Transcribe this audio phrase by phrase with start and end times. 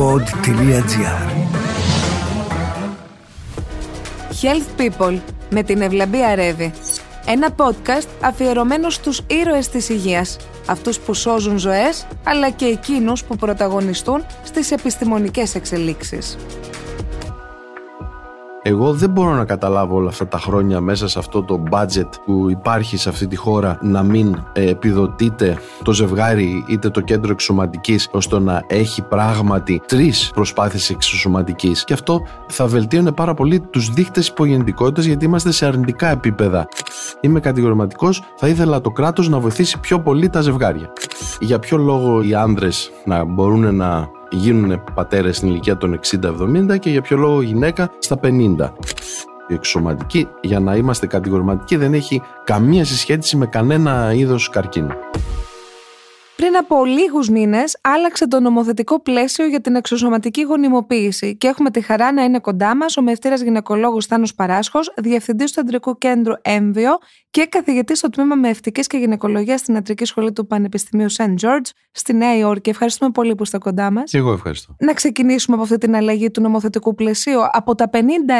[0.00, 1.30] pod.gr
[4.42, 5.18] Health People
[5.50, 6.72] με την Ευλαμπία Ρεύη.
[7.26, 10.36] Ένα podcast αφιερωμένο στους ήρωες της υγείας.
[10.66, 16.36] Αυτούς που σώζουν ζωές, αλλά και εκείνους που πρωταγωνιστούν στις επιστημονικές εξελίξεις.
[18.70, 22.50] Εγώ δεν μπορώ να καταλάβω όλα αυτά τα χρόνια μέσα σε αυτό το budget που
[22.50, 28.08] υπάρχει σε αυτή τη χώρα να μην ε, επιδοτείται το ζευγάρι είτε το κέντρο εξωματικής
[28.10, 34.28] ώστε να έχει πράγματι τρεις προσπάθειες εξωσωματικής και αυτό θα βελτίωνε πάρα πολύ τους δείχτες
[34.28, 36.68] υπογεννητικότητας γιατί είμαστε σε αρνητικά επίπεδα.
[37.20, 40.92] Είμαι κατηγορηματικός, θα ήθελα το κράτος να βοηθήσει πιο πολύ τα ζευγάρια.
[41.40, 46.00] Για ποιο λόγο οι άνδρες να μπορούν να γίνουν πατέρες στην ηλικία των
[46.72, 48.72] 60-70 και για ποιο λόγο γυναίκα στα 50.
[49.48, 54.94] Η εξωματική, για να είμαστε κατηγορηματικοί, δεν έχει καμία συσχέτιση με κανένα είδος καρκίνου.
[56.40, 61.80] Πριν από λίγους μήνες άλλαξε το νομοθετικό πλαίσιο για την εξωσωματική γονιμοποίηση και έχουμε τη
[61.80, 66.98] χαρά να είναι κοντά μας ο μευτήρας γυναικολόγος Θάνος Παράσχος, διευθυντής του Αντρικού Κέντρου Έμβιο
[67.30, 71.34] και καθηγητής στο τμήμα Μευτικής και Γυναικολογίας στην Αντρική Σχολή του Πανεπιστημίου St.
[71.40, 72.70] George στη Νέα Υόρκη.
[72.70, 74.12] Ευχαριστούμε πολύ που είστε κοντά μας.
[74.12, 74.76] Εγώ ευχαριστώ.
[74.78, 77.40] Να ξεκινήσουμε από αυτή την αλλαγή του νομοθετικού πλαισίου.
[77.50, 77.98] Από τα 50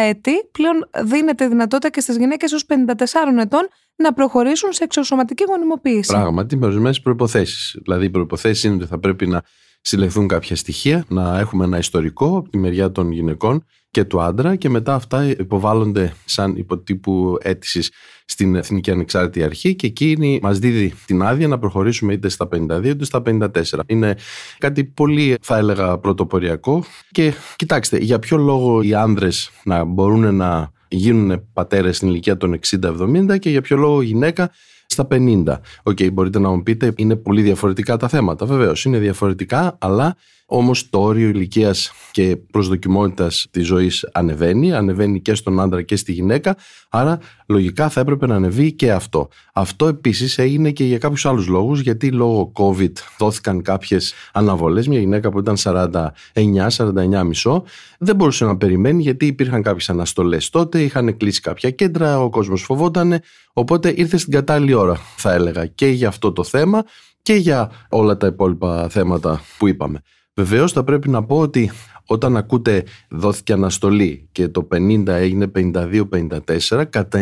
[0.09, 3.69] έτη πλέον δίνεται δυνατότητα και στις γυναίκες ως 54 ετών
[4.01, 6.13] να προχωρήσουν σε εξωσωματική γονιμοποίηση.
[6.13, 7.81] Πράγματι, με ορισμένες προποθέσει.
[7.83, 9.43] Δηλαδή, οι προποθέσει είναι ότι θα πρέπει να
[9.81, 14.57] συλλεχθούν κάποια στοιχεία, να έχουμε ένα ιστορικό από τη μεριά των γυναικών και του άντρα
[14.57, 17.91] και μετά αυτά υποβάλλονται σαν υποτύπου αίτησης
[18.25, 22.85] στην Εθνική Ανεξάρτητη Αρχή και εκείνη μας δίδει την άδεια να προχωρήσουμε είτε στα 52
[22.85, 23.49] είτε στα 54.
[23.87, 24.17] Είναι
[24.59, 30.71] κάτι πολύ θα έλεγα πρωτοποριακό και κοιτάξτε για ποιο λόγο οι άνδρες να μπορούν να
[30.91, 34.51] γίνουν πατέρες στην ηλικία των 60-70 και για ποιο λόγο γυναίκα
[34.93, 35.61] στα 50.
[35.83, 38.47] OK, okay, μπορείτε να μου πείτε, είναι πολύ διαφορετικά τα θέματα.
[38.47, 40.17] Βεβαίως, είναι διαφορετικά, αλλά
[40.53, 46.13] Όμως το όριο ηλικίας και προσδοκιμότητας της ζωής ανεβαίνει, ανεβαίνει και στον άντρα και στη
[46.13, 46.57] γυναίκα,
[46.89, 49.29] άρα λογικά θα έπρεπε να ανεβεί και αυτό.
[49.53, 54.89] Αυτό επίσης έγινε και για κάποιους άλλους λόγους, γιατί λόγω COVID δόθηκαν κάποιες αναβολές.
[54.89, 57.63] Μια γυναίκα που ήταν 49, 49
[57.99, 62.63] δεν μπορούσε να περιμένει, γιατί υπήρχαν κάποιες αναστολές τότε, είχαν κλείσει κάποια κέντρα, ο κόσμος
[62.63, 63.21] φοβόταν.
[63.53, 66.85] Οπότε ήρθε στην κατάλληλη ώρα, θα έλεγα, και για αυτό το θέμα
[67.23, 70.01] και για όλα τα υπόλοιπα θέματα που είπαμε.
[70.35, 71.71] Βεβαίως θα πρέπει να πω ότι
[72.07, 77.21] όταν ακούτε δόθηκε αναστολή και το 50 έγινε 52-54, κατά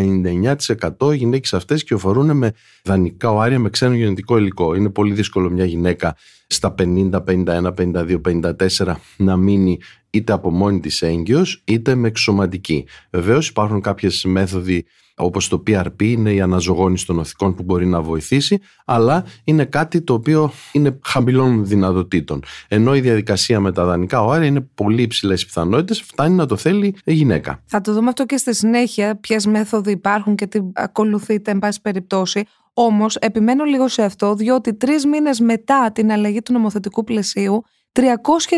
[0.98, 2.52] 99% οι γυναίκες αυτές κυοφορούν με
[2.84, 4.74] δανεικά οάρια με ξένο γενετικό υλικό.
[4.74, 6.16] Είναι πολύ δύσκολο μια γυναίκα
[6.48, 9.78] στα 50, 51, 52, 54 να μείνει
[10.10, 12.86] είτε από μόνη της έγκυος είτε με εξωματική.
[13.10, 14.84] Βεβαίως υπάρχουν κάποιες μέθοδοι
[15.18, 20.02] όπως το PRP είναι η αναζωγόνηση των οθικών που μπορεί να βοηθήσει, αλλά είναι κάτι
[20.02, 22.42] το οποίο είναι χαμηλών δυνατοτήτων.
[22.68, 26.94] Ενώ η διαδικασία με τα δανεικά οάρια είναι πολύ υψηλές πιθανότητες, φτάνει να το θέλει
[27.04, 27.62] η γυναίκα.
[27.64, 31.80] Θα το δούμε αυτό και στη συνέχεια, ποιες μέθοδοι υπάρχουν και τι ακολουθείτε, εν πάση
[31.80, 32.44] περιπτώσει.
[32.80, 37.62] Όμως, επιμένω λίγο σε αυτό, διότι τρεις μήνες μετά την αλλαγή του νομοθετικού πλαισίου,
[37.92, 38.02] 300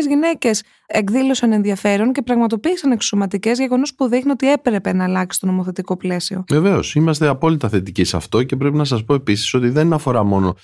[0.07, 5.97] γυναίκες εκδήλωσαν ενδιαφέρον και πραγματοποίησαν εξωσωματικέ, γεγονός που δείχνει ότι έπρεπε να αλλάξει το νομοθετικό
[5.97, 6.43] πλαίσιο.
[6.49, 6.95] Βεβαίως.
[6.95, 10.55] Είμαστε απόλυτα θετικοί σε αυτό και πρέπει να σας πω επίσης ότι δεν αφορά μόνο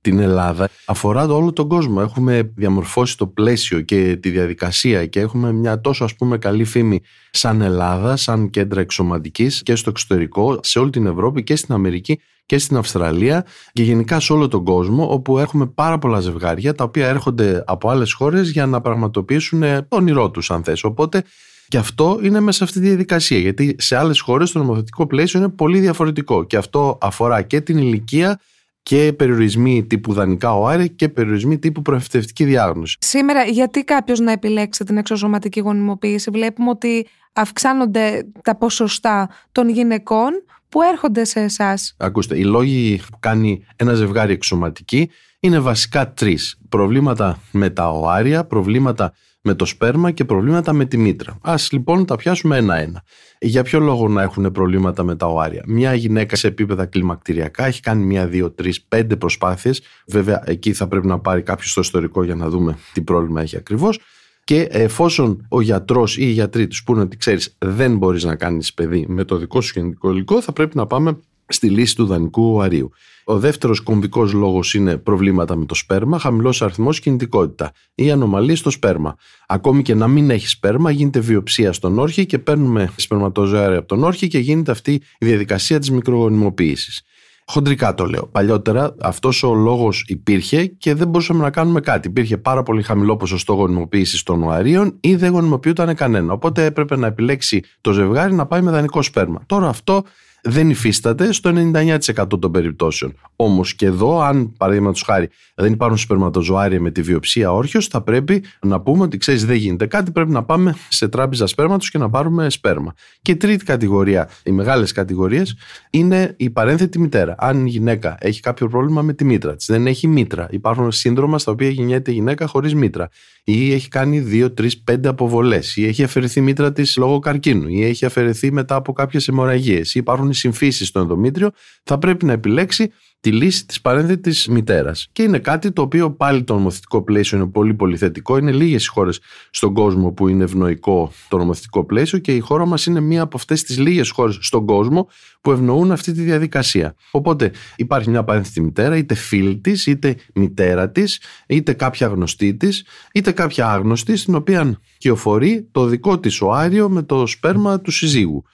[0.00, 2.00] την Ελλάδα, αφορά όλο τον κόσμο.
[2.02, 7.00] Έχουμε διαμορφώσει το πλαίσιο και τη διαδικασία και έχουμε μια τόσο ας πούμε καλή φήμη
[7.30, 12.20] σαν Ελλάδα, σαν κέντρα εξωματικής και στο εξωτερικό, σε όλη την Ευρώπη και στην Αμερική
[12.46, 16.84] και στην Αυστραλία και γενικά σε όλο τον κόσμο όπου έχουμε πάρα πολλά ζευγάρια τα
[16.84, 20.84] οποία έρχονται από άλλες χώρες για να πραγματοποιήσουν το όνειρό τους αν θες.
[20.84, 21.22] Οπότε
[21.68, 25.38] και αυτό είναι μέσα σε αυτή τη διαδικασία γιατί σε άλλες χώρες το νομοθετικό πλαίσιο
[25.38, 28.40] είναι πολύ διαφορετικό και αυτό αφορά και την ηλικία
[28.82, 32.96] και περιορισμοί τύπου δανεικά ΟΑΡΕ και περιορισμοί τύπου προευθευτική διάγνωση.
[33.00, 40.30] Σήμερα, γιατί κάποιος να επιλέξει την εξωσωματική γονιμοποίηση, βλέπουμε ότι αυξάνονται τα ποσοστά των γυναικών
[40.68, 41.94] που έρχονται σε εσάς.
[41.96, 45.10] Ακούστε, οι λόγοι που κάνει ένα ζευγάρι εξωματική
[45.40, 46.58] είναι βασικά τρεις.
[46.68, 49.12] Προβλήματα με τα οάρια, προβλήματα
[49.46, 51.38] με το σπέρμα και προβλήματα με τη μήτρα.
[51.40, 53.02] Α λοιπόν τα πιάσουμε ένα-ένα.
[53.40, 57.80] Για ποιο λόγο να έχουν προβλήματα με τα οάρια; Μια γυναίκα σε επίπεδα κλιμακτηριακά έχει
[57.80, 59.82] κάνει μία, δύο, τρεις, πέντε προσπάθειες.
[60.06, 63.56] Βέβαια, εκεί θα πρέπει να πάρει κάποιος στο ιστορικό για να δούμε τι πρόβλημα έχει
[63.56, 63.98] ακριβώς.
[64.46, 68.74] Και εφόσον ο γιατρός ή οι γιατροί τους πούνε ότι ξέρεις, δεν μπορείς να κάνεις
[68.74, 72.62] παιδί με το δικό σου γενικό υλικό, θα πρέπει να πάμε στη λύση του δανεικού
[72.62, 72.90] αρίου.
[73.24, 78.70] Ο δεύτερος κομβικός λόγος είναι προβλήματα με το σπέρμα, χαμηλός αριθμός κινητικότητα ή ανομαλίε στο
[78.70, 79.16] σπέρμα.
[79.46, 84.04] Ακόμη και να μην έχεις σπέρμα, γίνεται βιοψία στον όρχη και παίρνουμε σπερματοζωάρια από τον
[84.04, 87.02] όρχη και γίνεται αυτή η διαδικασία της μικρογονιμοποίησης.
[87.48, 88.26] Χοντρικά το λέω.
[88.26, 92.08] Παλιότερα αυτός ο λόγος υπήρχε και δεν μπορούσαμε να κάνουμε κάτι.
[92.08, 96.32] Υπήρχε πάρα πολύ χαμηλό ποσοστό γονιμοποίησης των οαρίων ή δεν γονιμοποιούταν κανένα.
[96.32, 99.42] Οπότε έπρεπε να επιλέξει το ζευγάρι να πάει με δανεικό σπέρμα.
[99.46, 100.02] Τώρα αυτό
[100.46, 103.14] δεν υφίσταται στο 99% των περιπτώσεων.
[103.36, 108.42] Όμως και εδώ, αν παραδείγματος χάρη δεν υπάρχουν σπερματοζωάρια με τη βιοψία όρχιο, θα πρέπει
[108.60, 112.10] να πούμε ότι ξέρεις, δεν γίνεται κάτι, πρέπει να πάμε σε τράπεζα σπέρματος και να
[112.10, 112.94] πάρουμε σπέρμα.
[113.22, 115.56] Και η τρίτη κατηγορία, οι μεγάλες κατηγορίες,
[115.90, 117.34] είναι η παρένθετη μητέρα.
[117.38, 120.48] Αν η γυναίκα έχει κάποιο πρόβλημα με τη μήτρα της, δεν έχει μήτρα.
[120.50, 123.08] Υπάρχουν σύνδρομα στα οποία γεννιέται η γυναίκα χωρίς μήτρα.
[123.48, 125.76] Ή έχει κάνει 2, 3, 5 αποβολές.
[125.76, 127.68] Ή έχει αφαιρεθεί μήτρα της λόγω καρκίνου.
[127.68, 129.94] Ή έχει αφαιρεθεί μετά από κάποιες αιμορραγίες.
[129.94, 131.50] Ή υπάρχουν συμφίσεις στο ενδομήτριο.
[131.82, 132.90] Θα πρέπει να επιλέξει
[133.20, 135.08] τη λύση της παρένθετη μητέρας.
[135.12, 138.36] Και είναι κάτι το οποίο πάλι το νομοθετικό πλαίσιο είναι πολύ πολύ θετικό.
[138.36, 142.66] Είναι λίγες οι χώρες στον κόσμο που είναι ευνοϊκό το νομοθετικό πλαίσιο και η χώρα
[142.66, 145.08] μας είναι μία από αυτές τις λίγες χώρες στον κόσμο
[145.40, 146.94] που ευνοούν αυτή τη διαδικασία.
[147.10, 152.84] Οπότε υπάρχει μια παρένθετη μητέρα, είτε φίλη της, είτε μητέρα της, είτε κάποια γνωστή της,
[153.12, 158.44] είτε κάποια άγνωστη, στην οποία κυοφορεί το δικό της οάριο με το σπέρμα του συζύγου.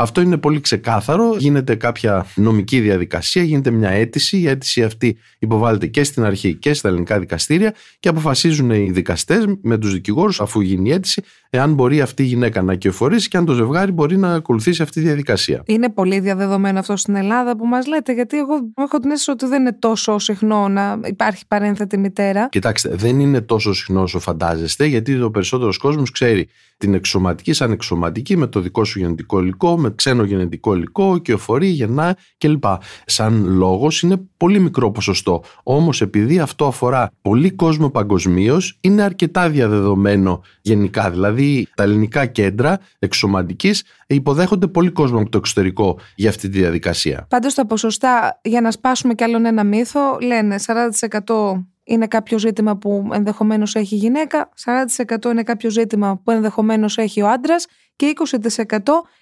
[0.00, 1.36] Αυτό είναι πολύ ξεκάθαρο.
[1.38, 4.38] Γίνεται κάποια νομική διαδικασία, γίνεται μια αίτηση.
[4.38, 9.44] Η αίτηση αυτή υποβάλλεται και στην αρχή και στα ελληνικά δικαστήρια και αποφασίζουν οι δικαστές
[9.62, 13.36] με τους δικηγόρους, αφού γίνει η αίτηση, εάν μπορεί αυτή η γυναίκα να κυοφορήσει και
[13.36, 15.62] αν το ζευγάρι μπορεί να ακολουθήσει αυτή τη διαδικασία.
[15.66, 19.46] Είναι πολύ διαδεδομένο αυτό στην Ελλάδα που μας λέτε, γιατί εγώ έχω την αίσθηση ότι
[19.46, 22.48] δεν είναι τόσο συχνό να υπάρχει παρένθετη μητέρα.
[22.48, 27.70] Κοιτάξτε, δεν είναι τόσο συχνό όσο φαντάζεστε, γιατί ο περισσότερος κόσμος ξέρει την εξωματική σαν
[27.70, 32.64] εξωματική με το δικό σου γενετικό υλικό, με ξένο γενετικό υλικό, κυοφορεί, γεννά κλπ.
[33.04, 35.42] Σαν λόγος είναι πολύ μικρό ποσοστό.
[35.62, 41.10] Όμως επειδή αυτό αφορά πολύ κόσμο παγκοσμίως, είναι αρκετά διαδεδομένο γενικά.
[41.10, 47.26] Δηλαδή τα ελληνικά κέντρα εξωματικής υποδέχονται πολύ κόσμο από το εξωτερικό για αυτή τη διαδικασία.
[47.28, 52.76] Πάντως τα ποσοστά, για να σπάσουμε κι άλλον ένα μύθο, λένε 40% είναι κάποιο ζήτημα
[52.76, 57.66] που ενδεχομένως έχει η γυναίκα, 40% είναι κάποιο ζήτημα που ενδεχομένως έχει ο άντρας
[57.98, 58.12] και
[58.42, 58.78] 20%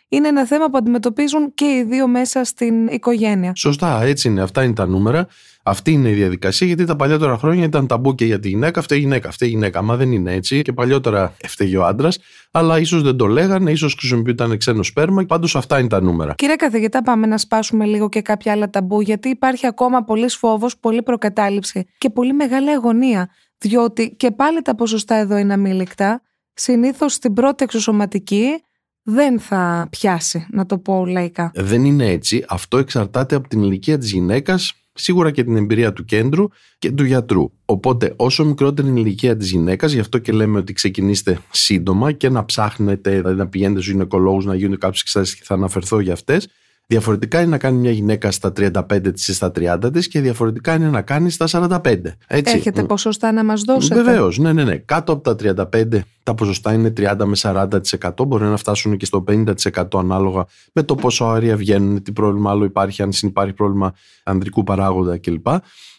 [0.09, 3.53] είναι ένα θέμα που αντιμετωπίζουν και οι δύο μέσα στην οικογένεια.
[3.57, 4.43] Σωστά, έτσι είναι.
[4.43, 5.27] Αυτά είναι τα νούμερα.
[5.63, 8.95] Αυτή είναι η διαδικασία, γιατί τα παλιότερα χρόνια ήταν ταμπού και για τη γυναίκα, αυτή
[8.95, 9.83] η γυναίκα, αυτή η γυναίκα.
[9.83, 10.63] Μα δεν είναι έτσι.
[10.63, 12.19] Και παλιότερα έφταιγε ο άντρας,
[12.51, 15.25] αλλά ίσως δεν το λέγανε, ίσως χρησιμοποιούνταν ξένο σπέρμα.
[15.25, 16.35] Πάντως αυτά είναι τα νούμερα.
[16.35, 20.79] Κύριε καθηγητά, πάμε να σπάσουμε λίγο και κάποια άλλα ταμπού, γιατί υπάρχει ακόμα πολύς φόβος,
[20.79, 23.31] πολύ προκατάληψη και πολύ μεγάλη αγωνία.
[23.59, 26.21] Διότι και πάλι τα ποσοστά εδώ είναι αμήλικτα.
[26.59, 28.63] Συνήθως στην πρώτη εξωσωματική
[29.03, 31.51] δεν θα πιάσει, να το πω λαϊκά.
[31.55, 32.45] Δεν είναι έτσι.
[32.49, 36.49] Αυτό εξαρτάται από την ηλικία της γυναίκας, σίγουρα και την εμπειρία του κέντρου
[36.79, 37.51] και του γιατρού.
[37.65, 42.13] Οπότε, όσο μικρότερη είναι η ηλικία της γυναίκας, γι' αυτό και λέμε ότι ξεκινήστε σύντομα
[42.13, 46.01] και να ψάχνετε, δηλαδή να πηγαίνετε στους γυναικολόγους, να γίνουν κάποιες εξετάσεις και θα αναφερθώ
[46.01, 46.49] για αυτές.
[46.89, 50.75] Διαφορετικά είναι να κάνει μια γυναίκα στα 35 της ή στα 30 της και διαφορετικά
[50.75, 52.01] είναι να κάνει στα 45.
[52.27, 52.57] Έτσι.
[52.57, 54.77] Έχετε ποσοστά να μας δώσετε; Βεβαίως, ναι, ναι, ναι.
[54.77, 59.25] Κάτω από τα 35 τα ποσοστά είναι 30 με 40%, μπορεί να φτάσουν και στο
[59.29, 59.55] 50%
[59.93, 63.95] ανάλογα με το πόσο αέρια βγαίνουν, τι πρόβλημα άλλο υπάρχει, αν υπάρχει πρόβλημα
[64.25, 65.47] ανδρικού παράγοντα κλπ.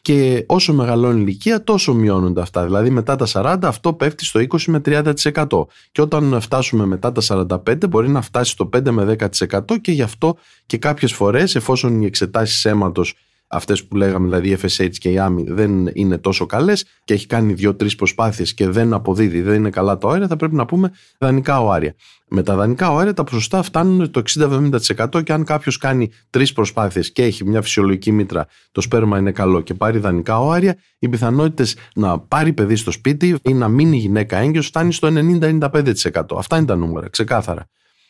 [0.07, 2.63] Και όσο μεγαλώνει η ηλικία, τόσο μειώνονται αυτά.
[2.63, 5.67] Δηλαδή, μετά τα 40, αυτό πέφτει στο 20 με 30%.
[5.91, 10.01] Και όταν φτάσουμε μετά τα 45, μπορεί να φτάσει στο 5 με 10% και γι'
[10.01, 13.15] αυτό και κάποιες φορές, εφόσον οι εξετάσεις αίματος
[13.47, 17.27] αυτές που λέγαμε, δηλαδή η FSH και η AMI, δεν είναι τόσο καλές και έχει
[17.27, 20.91] κάνει δύο-τρεις προσπάθειες και δεν αποδίδει, δεν είναι καλά το αέρα, θα πρέπει να πούμε
[21.19, 21.95] δανεικά οάρια.
[22.29, 27.11] Με τα δανεικά οάρια τα ποσοστά φτάνουν το 60-70% και αν κάποιος κάνει τρεις προσπάθειες
[27.11, 31.77] και έχει μια φυσιολογική μήτρα, το σπέρμα είναι καλό και πάρει δανεικά οάρια, οι πιθανότητες
[31.95, 35.09] να πάρει παιδί στο σπίτι ή να μείνει γυναίκα έγκυος φτάνει στο
[35.41, 36.37] 90-95%.
[36.37, 37.67] Αυτά είναι τα νούμερα, ξεκάθαρα.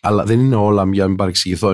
[0.07, 1.73] Αλλά δεν είναι όλα, για να μην παρεξηγηθώ,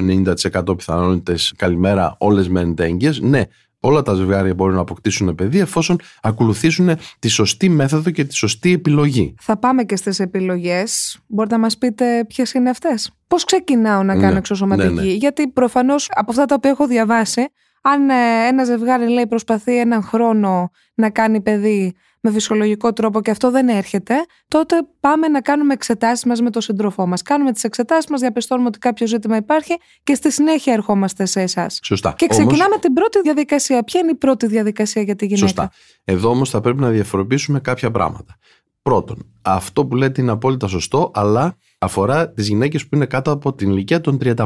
[0.66, 3.12] 90% πιθανότητες καλημέρα, όλες μένετε έγκυε.
[3.22, 3.42] Ναι,
[3.80, 8.72] όλα τα ζευγάρια μπορούν να αποκτήσουν παιδί εφόσον ακολουθήσουν τη σωστή μέθοδο και τη σωστή
[8.72, 9.36] επιλογή.
[9.40, 11.20] Θα πάμε και στις επιλογές.
[11.28, 13.12] Μπορείτε να μας πείτε ποιες είναι αυτές.
[13.28, 15.08] Πώς ξεκινάω να κάνω ναι, εξωσωματική, ναι, ναι.
[15.08, 17.48] Γιατί προφανώς από αυτά τα οποία έχω διαβάσει,
[17.82, 21.94] αν ε, ένα ζευγάρι λέει προσπαθεί έναν χρόνο να κάνει παιδί
[22.26, 24.14] με φυσιολογικό τρόπο και αυτό δεν έρχεται,
[24.48, 27.22] τότε πάμε να κάνουμε εξετάσεις μας με τον σύντροφό μας.
[27.22, 31.80] Κάνουμε τις εξετάσεις μας, διαπιστώνουμε ότι κάποιο ζήτημα υπάρχει και στη συνέχεια ερχόμαστε σε εσάς.
[31.84, 32.14] Σωστά.
[32.18, 32.80] Και ξεκινάμε όμως...
[32.80, 33.84] την πρώτη διαδικασία.
[33.84, 35.72] Ποια είναι η πρώτη διαδικασία για τη γυναίκα; Σωστά.
[36.04, 38.38] Εδώ όμως θα πρέπει να διαφοροποιήσουμε κάποια πράγματα.
[38.82, 43.54] Πρώτον, αυτό που λέτε είναι απόλυτα σωστό, αλλά αφορά τις γυναίκες που είναι κάτω από
[43.54, 44.44] την ηλικία των 35.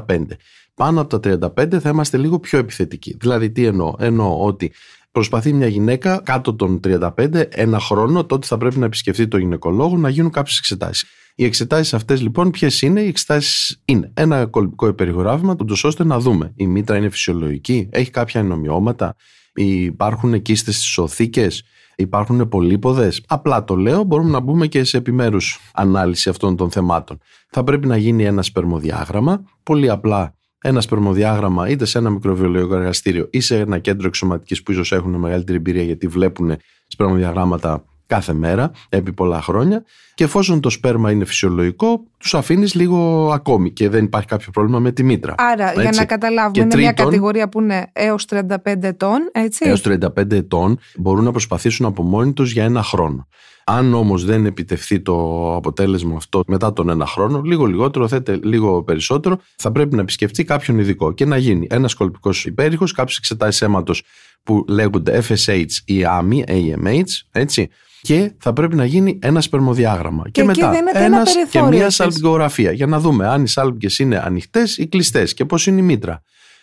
[0.74, 3.18] Πάνω από τα 35 θα είμαστε λίγο πιο επιθετικοί.
[3.20, 4.72] Δηλαδή, τι εννοώ; Εννοώ ότι
[5.12, 9.98] προσπαθεί μια γυναίκα κάτω των 35 ένα χρόνο, τότε θα πρέπει να επισκεφτεί τον γυναικολόγο
[9.98, 11.10] να γίνουν κάποιες εξετάσεις.
[11.36, 16.52] Οι εξετάσεις αυτές λοιπόν, ποιες είναι, οι εξετάσεις είναι ένα κολπικό υπερηγοράβημα, ώστε να δούμε.
[16.56, 19.16] Η μήτρα είναι φυσιολογική, έχει κάποια ενομιώματα,
[19.54, 21.64] υπάρχουν κίστε στι οθήκες,
[21.96, 27.18] υπάρχουν πολύποδες; Απλά το λέω, μπορούμε να μπούμε και σε επιμέρους ανάλυση αυτών των θεμάτων.
[27.50, 33.28] Θα πρέπει να γίνει ένα σπερμοδιάγραμμα, πολύ απλά ένα σπερμοδιάγραμμα είτε σε ένα μικροβιολογικό εργαστήριο
[33.30, 38.72] ή σε ένα κέντρο εξωματικής που ίσως έχουν μεγαλύτερη εμπειρία γιατί βλέπουν σπερμοδιαγράμματα κάθε μέρα
[38.90, 39.84] επί πολλά χρόνια
[40.14, 44.80] και εφόσον το σπέρμα είναι φυσιολογικό τους αφήνεις λίγο ακόμη και δεν υπάρχει κάποιο πρόβλημα
[44.80, 45.36] με τη μήτρα.
[45.38, 48.48] Άρα για να καταλάβουμε είναι μια κατηγορία που είναι έως 35
[48.82, 53.28] ετών έτσι; Έως 35 ετών μπορούν να προσπαθήσουν από μόνοι τους για ένα χρόνο.
[53.70, 58.84] Αν όμως δεν επιτευχθεί το αποτέλεσμα αυτό μετά τον ένα χρόνο, λίγο λιγότερο, θέτε λίγο
[58.84, 63.62] περισσότερο, θα πρέπει να επισκεφτεί κάποιον ειδικό και να γίνει ένας κολπικός υπέρηχος, κάποιε εξετάσεις
[63.62, 64.04] αίματος
[64.44, 67.70] που λέγονται FSH ή AMI, AMH, έτσι,
[68.02, 70.24] και θα πρέπει να γίνει ένα σπερμοδιάγραμμα.
[70.24, 74.78] Και, και μετά ένας και μία σαλπικογραφία για να δούμε αν οι σάλπικες είναι ανοιχτές
[74.78, 76.22] ή κλειστές και πώς είναι η μήτρα.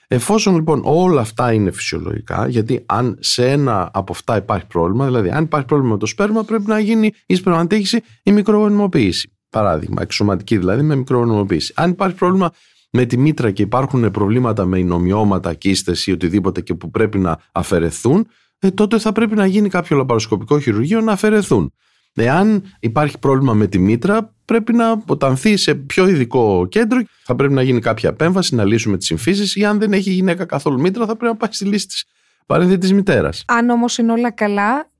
[0.09, 5.31] Εφόσον λοιπόν όλα αυτά είναι φυσιολογικά, γιατί αν σε ένα από αυτά υπάρχει πρόβλημα, δηλαδή
[5.31, 9.33] αν υπάρχει πρόβλημα με το σπέρμα, πρέπει να γίνει η σπερματίχηση ή μικρογονιμοποίηση.
[9.50, 11.73] Παράδειγμα, εξωματική δηλαδή με μικρογονιμοποίηση.
[11.76, 12.50] Αν υπάρχει πρόβλημα
[12.97, 17.39] με τη μήτρα και υπάρχουν προβλήματα με εινομιώματα, κίστες ή οτιδήποτε και που πρέπει να
[17.53, 18.27] αφαιρεθούν,
[18.59, 21.73] ε, τότε θα πρέπει να γίνει κάποιο λαπαροσκοπικό χειρουργείο να αφαιρεθούν.
[22.15, 27.01] Εάν υπάρχει πρόβλημα με τη μήτρα, πρέπει να αποτανθεί σε πιο ειδικό κέντρο.
[27.23, 30.45] Θα πρέπει να γίνει κάποια επέμβαση, να λύσουμε τις συμφίσεις, ή αν δεν έχει γυναίκα
[30.45, 32.05] καθόλου μήτρα, θα πρέπει να πάει στη λύση της
[32.47, 33.45] παρένθετης μητέρας.
[33.47, 34.91] Αν όμως είναι όλα καλά,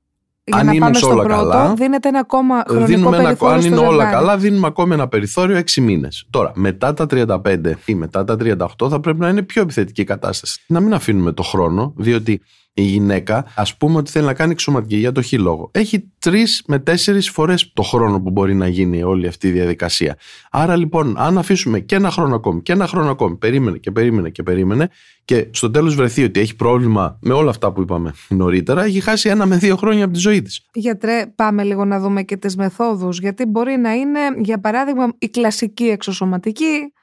[0.47, 3.55] για αν να πάμε στο πρώτο, καλά, δίνεται ένα ακόμα χρονικό δίνουμε περιθώριο.
[3.55, 6.27] αν είναι όλα καλά, δίνουμε ακόμη ένα περιθώριο 6 μήνες.
[6.29, 10.03] Τώρα, μετά τα 35 ή μετά τα 38 θα πρέπει να είναι πιο επιθετική η
[10.03, 10.61] κατάσταση.
[10.67, 12.41] Να μην αφήνουμε το χρόνο, διότι
[12.77, 16.63] η γυναίκα, ας πούμε ότι θέλει να κάνει εξωματική για το χ λόγο, έχει τρεις
[16.67, 20.17] με τέσσερις φορές το χρόνο που μπορεί να γίνει όλη αυτή η διαδικασία.
[20.51, 24.29] Άρα λοιπόν, αν αφήσουμε και ένα χρόνο ακόμη και ένα χρόνο ακόμη, περίμενε και περίμενε
[24.29, 24.89] και περίμενε,
[25.25, 29.29] και στο τέλος βρεθεί ότι έχει πρόβλημα με όλα αυτά που είπαμε νωρίτερα, έχει χάσει
[29.29, 30.65] ένα με δύο χρόνια από τη ζωή της.
[30.73, 33.19] Γιατρέ, πάμε λίγο να δούμε και τις μεθόδους.
[33.19, 36.93] Γιατί μπορεί να είναι, για παράδειγμα, η κλασική εξωσωματική,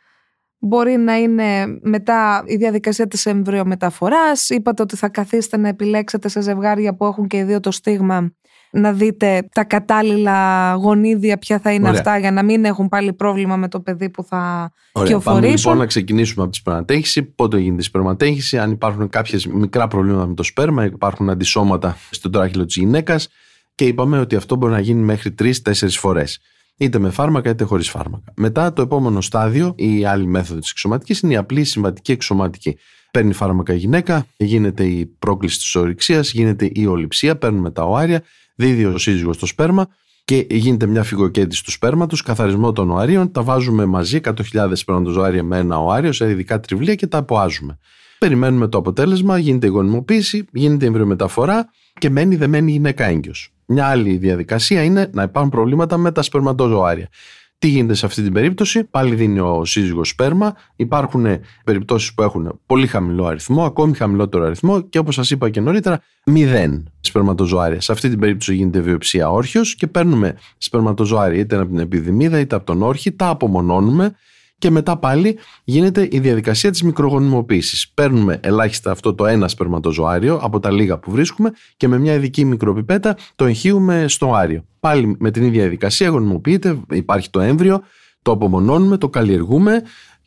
[0.64, 4.49] Μπορεί να είναι μετά η διαδικασία της εμβριομεταφοράς.
[4.49, 8.33] Είπατε ότι θα καθίσετε να επιλέξετε σε ζευγάρια που έχουν και οι δύο το στίγμα
[8.71, 13.57] να δείτε τα κατάλληλα γονίδια ποια θα είναι αυτά για να μην έχουν πάλι πρόβλημα
[13.57, 15.09] με το παιδί που θα Ωραία.
[15.09, 15.42] κυοφορήσουν.
[15.42, 17.23] Πάμε λοιπόν να ξεκινήσουμε από τη σπερματέχηση.
[17.23, 22.33] Πότε γίνεται η σπερματέχηση, αν υπάρχουν κάποιες μικρά προβλήματα με το σπέρμα, υπάρχουν αντισώματα στον
[22.33, 23.28] τράχυλο της γυναίκας
[23.75, 26.40] και είπαμε ότι αυτό μπορεί να γίνει μέχρι τρει-τέσσερι φορές
[26.76, 28.33] είτε με φάρμακα είτε χωρίς φάρμακα.
[28.37, 32.76] Μετά το επόμενο στάδιο, η άλλη μέθοδο της εξωματικής είναι η απλή συμβατική εξωματική.
[33.11, 38.23] Παίρνει φάρμακα η γυναίκα, γίνεται η πρόκληση της ορυξίας, γίνεται η ολυψία, παίρνουμε τα οάρια,
[38.55, 39.88] δίδει ο σύζυγος το σπέρμα
[40.25, 45.59] και γίνεται μια φυγοκέντηση του σπέρματος, καθαρισμό των οαρίων, τα βάζουμε μαζί 100.000 σπέρματοζωάρια με
[45.59, 47.79] ένα οάριο σε ειδικά τριβλία και τα αποάζουμε.
[48.19, 53.52] Περιμένουμε το αποτέλεσμα, γίνεται η γονιμοποίηση, γίνεται η εμβριομεταφορά και μένει δεμένη η γυναίκα έγκυος.
[53.73, 57.09] Μια άλλη διαδικασία είναι να υπάρχουν προβλήματα με τα σπερματοζωάρια.
[57.59, 60.55] Τι γίνεται σε αυτή την περίπτωση, πάλι δίνει ο σύζυγος σπέρμα.
[60.76, 61.26] Υπάρχουν
[61.64, 66.00] περιπτώσεις που έχουν πολύ χαμηλό αριθμό, ακόμη χαμηλότερο αριθμό και όπως σας είπα και νωρίτερα,
[66.25, 67.81] μηδέν σπερματοζωάρια.
[67.81, 72.57] Σε αυτή την περίπτωση γίνεται βιοψία όρχιος και παίρνουμε σπερματοζωάρια είτε από την επιδημίδα είτε
[72.57, 74.14] από τον όρχη, τα απομονώνουμε
[74.62, 77.90] και μετά πάλι γίνεται η διαδικασία της μικρογονιμοποίησης.
[77.95, 82.45] Παίρνουμε ελάχιστα αυτό το ένα σπερματοζωάριο από τα λίγα που βρίσκουμε και με μια ειδική
[82.45, 84.64] μικροπιπέτα το εγχύουμε στο άριο.
[84.81, 87.83] Πάλι με την ίδια διαδικασία γονιμοποιείται, υπάρχει το έμβριο,
[88.23, 89.83] το απομονώνουμε, το καλλιεργούμε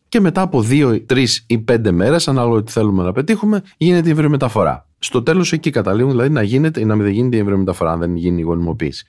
[0.09, 4.11] και μετά από δύο, τρεις ή πέντε μέρες, ανάλογα τι θέλουμε να πετύχουμε, γίνεται η
[4.11, 4.87] εμβριομεταφορά.
[4.99, 8.15] Στο τέλος εκεί καταλήγουν δηλαδή να γίνεται ή να μην γίνεται η εμβριομεταφορά, αν δεν
[8.15, 9.05] γίνει η γονιμοποίηση.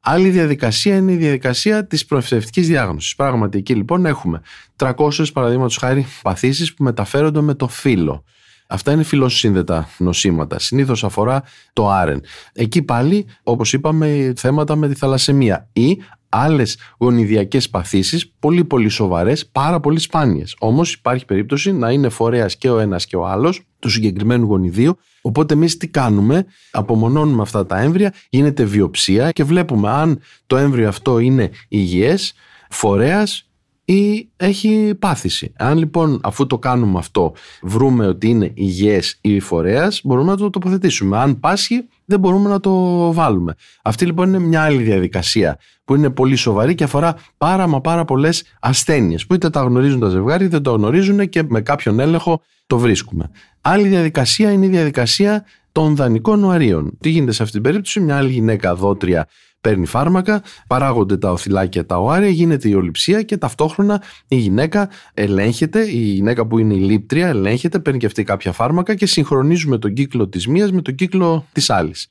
[0.00, 3.14] Άλλη διαδικασία είναι η διαδικασία της προευθευτικής διάγνωσης.
[3.14, 4.42] Πράγματι, εκεί λοιπόν έχουμε
[4.76, 8.24] 300 παραδείγματος χάρη παθήσεις που μεταφέρονται με το φύλλο.
[8.70, 10.58] Αυτά είναι φιλοσύνδετα νοσήματα.
[10.58, 12.20] Συνήθως αφορά το άρεν.
[12.52, 15.98] Εκεί πάλι, όπως είπαμε, θέματα με τη θαλασσεμία ή
[16.28, 20.56] άλλες γονιδιακές παθήσεις, πολύ πολύ σοβαρές, πάρα πολύ σπάνιες.
[20.58, 24.98] Όμως υπάρχει περίπτωση να είναι φορέας και ο ένας και ο άλλος του συγκεκριμένου γονιδίου.
[25.22, 30.88] Οπότε εμείς τι κάνουμε, απομονώνουμε αυτά τα έμβρια, γίνεται βιοψία και βλέπουμε αν το έμβριο
[30.88, 32.34] αυτό είναι υγιές,
[32.70, 33.47] φορέας
[33.88, 35.52] ή έχει πάθηση.
[35.56, 40.50] Αν λοιπόν αφού το κάνουμε αυτό βρούμε ότι είναι υγιές ή φορέας μπορούμε να το
[40.50, 41.18] τοποθετήσουμε.
[41.18, 42.72] Αν πάσχει δεν μπορούμε να το
[43.12, 43.54] βάλουμε.
[43.82, 48.04] Αυτή λοιπόν είναι μια άλλη διαδικασία που είναι πολύ σοβαρή και αφορά πάρα μα πάρα
[48.04, 52.42] πολλές ασθένειες που είτε τα γνωρίζουν τα ζευγάρια είτε το γνωρίζουν και με κάποιον έλεγχο
[52.66, 53.30] το βρίσκουμε.
[53.60, 56.96] Άλλη διαδικασία είναι η διαδικασία των δανεικών οαρίων.
[57.00, 59.28] Τι γίνεται σε αυτή την περίπτωση, μια άλλη γυναίκα δότρια
[59.68, 65.90] παίρνει φάρμακα, παράγονται τα οθυλάκια τα οάρια, γίνεται η ολυψία και ταυτόχρονα η γυναίκα ελέγχεται,
[65.90, 69.92] η γυναίκα που είναι η λήπτρια ελέγχεται, παίρνει και αυτή κάποια φάρμακα και συγχρονίζουμε τον
[69.92, 72.10] κύκλο της μίας με τον κύκλο της άλλης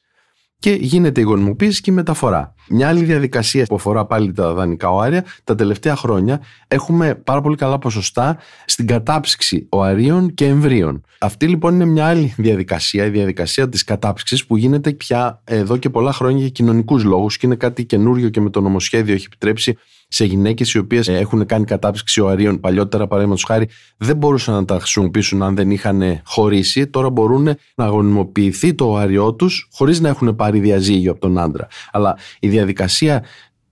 [0.59, 2.53] και γίνεται η γονιμοποίηση και η μεταφορά.
[2.69, 7.55] Μια άλλη διαδικασία που αφορά πάλι τα δανεικά οάρια, τα τελευταία χρόνια έχουμε πάρα πολύ
[7.55, 11.01] καλά ποσοστά στην κατάψυξη οαρίων και εμβρίων.
[11.19, 15.89] Αυτή λοιπόν είναι μια άλλη διαδικασία, η διαδικασία της κατάψυξης που γίνεται πια εδώ και
[15.89, 19.77] πολλά χρόνια για κοινωνικούς λόγους και είναι κάτι καινούριο και με το νομοσχέδιο έχει επιτρέψει
[20.07, 24.79] σε γυναίκες οι οποίες έχουν κάνει κατάψυξη οαρίων παλιότερα, παραδείγματος χάρη, δεν μπορούσαν να τα
[24.79, 26.87] χρησιμοποιήσουν αν δεν είχαν χωρίσει.
[26.87, 31.67] Τώρα μπορούν να γονιμοποιηθεί το οαριό τους χωρίς να έχουν πάρει διαζύγιο από τον άντρα.
[31.91, 33.23] Αλλά η διαδικασία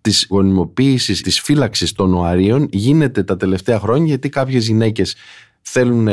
[0.02, 5.16] της γονιμοποίησης, της φύλαξης των οαρίων γίνεται τα τελευταία χρόνια γιατί κάποιες γυναίκες
[5.62, 6.08] θέλουν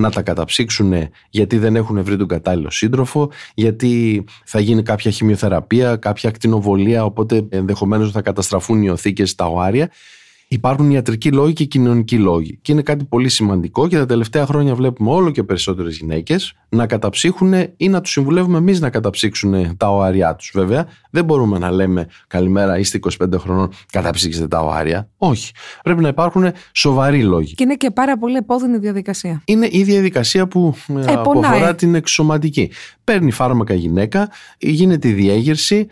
[0.00, 0.92] να τα καταψύξουν
[1.30, 7.46] γιατί δεν έχουν βρει τον κατάλληλο σύντροφο, γιατί θα γίνει κάποια χημειοθεραπεία, κάποια ακτινοβολία, οπότε
[7.48, 9.90] ενδεχομένως θα καταστραφούν οι οθήκες στα οάρια
[10.48, 12.58] υπάρχουν ιατρικοί λόγοι και κοινωνικοί λόγοι.
[12.62, 16.86] Και είναι κάτι πολύ σημαντικό και τα τελευταία χρόνια βλέπουμε όλο και περισσότερες γυναίκες να
[16.86, 20.50] καταψύχουν ή να τους συμβουλεύουμε εμείς να καταψύξουν τα οάρια τους.
[20.54, 25.08] Βέβαια, δεν μπορούμε να λέμε Καλημέρα, είστε 25 χρονών, καταψύξετε τα οάρια.
[25.16, 25.52] Όχι.
[25.82, 27.54] Πρέπει να υπάρχουν σοβαροί λόγοι.
[27.54, 29.42] Και είναι και πάρα πολύ επώδυνη διαδικασία.
[29.44, 32.70] Είναι η διαδικασία που ε, αφορά την εξωματική.
[33.04, 35.86] Παίρνει φάρμακα γυναίκα, γίνεται η διέγερση,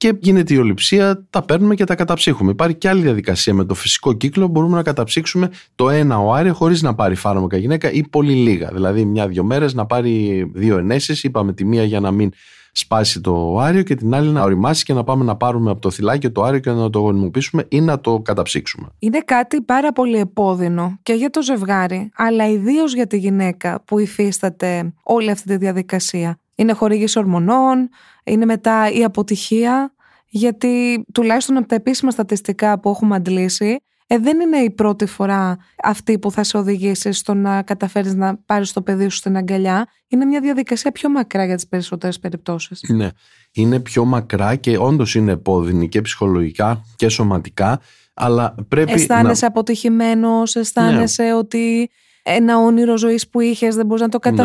[0.00, 2.50] και γίνεται η ολυψία, τα παίρνουμε και τα καταψύχουμε.
[2.50, 4.46] Υπάρχει και άλλη διαδικασία με το φυσικό κύκλο.
[4.46, 8.70] Μπορούμε να καταψύξουμε το ένα οάριο χωρίς να πάρει φάρμακα γυναίκα ή πολύ λίγα.
[8.72, 11.24] Δηλαδή, μια-δυο μέρες να πάρει δύο ενέσεις.
[11.24, 12.30] Είπαμε τη μία για να μην
[12.72, 15.90] σπάσει το οάριο και την άλλη να οριμάσει και να πάμε να πάρουμε από το
[15.90, 18.88] θυλάκι το άριο και να το γονιμοποιήσουμε ή να το καταψύξουμε.
[18.98, 23.98] Είναι κάτι πάρα πολύ επώδυνο και για το ζευγάρι, αλλά ιδίως για τη γυναίκα που
[23.98, 26.38] υφίσταται όλη αυτή τη διαδικασία.
[26.60, 27.88] Είναι χορήγηση ορμονών,
[28.24, 29.94] είναι μετά η αποτυχία,
[30.26, 35.58] γιατί τουλάχιστον από τα επίσημα στατιστικά που έχουμε αντλήσει, ε, δεν είναι η πρώτη φορά
[35.82, 39.86] αυτή που θα σε οδηγήσει στο να καταφέρεις να πάρεις το παιδί σου στην αγκαλιά.
[40.08, 42.80] Είναι μια διαδικασία πιο μακρά για τις περισσότερες περιπτώσεις.
[42.88, 43.08] Ναι,
[43.52, 47.80] είναι πιο μακρά και όντως είναι επώδυνη και ψυχολογικά και σωματικά,
[48.14, 49.50] αλλά πρέπει Αισθάνεσαι να...
[49.50, 51.34] αποτυχημένος, αισθάνεσαι ναι.
[51.34, 51.90] ότι
[52.22, 54.36] ένα όνειρο ζωής που είχες δεν μπορείς να το ναι.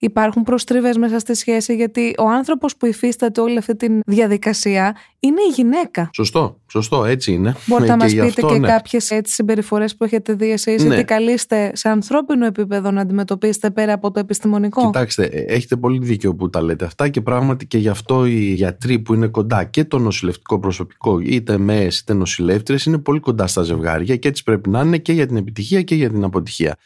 [0.00, 4.96] Καταφέρεις υπάρχουν προστριβές μέσα στη σχέση γιατί ο άνθρωπος που υφίσταται όλη αυτή τη διαδικασία
[5.20, 6.10] είναι η γυναίκα.
[6.12, 7.56] Σωστό, σωστό, έτσι είναι.
[7.66, 8.68] Μπορείτε να μας πείτε αυτό, και ναι.
[8.68, 10.94] κάποιες έτσι συμπεριφορές που έχετε δει εσείς ναι.
[10.94, 14.86] ότι καλείστε σε ανθρώπινο επίπεδο να αντιμετωπίσετε πέρα από το επιστημονικό.
[14.86, 18.52] Κοιτάξτε, ε, έχετε πολύ δίκιο που τα λέτε αυτά και πράγματι και γι' αυτό οι
[18.52, 23.46] γιατροί που είναι κοντά και το νοσηλευτικό προσωπικό είτε ΜΕΕΣ είτε νοσηλεύτρες είναι πολύ κοντά
[23.46, 26.76] στα ζευγάρια και έτσι πρέπει να είναι και για την επιτυχία και για την αποτυχία